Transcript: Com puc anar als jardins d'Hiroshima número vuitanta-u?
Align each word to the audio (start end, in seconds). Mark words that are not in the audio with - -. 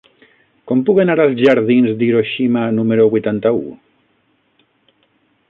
Com 0.69 0.79
puc 0.87 1.01
anar 1.03 1.15
als 1.25 1.35
jardins 1.41 1.93
d'Hiroshima 1.99 2.65
número 2.79 3.07
vuitanta-u? 3.13 3.63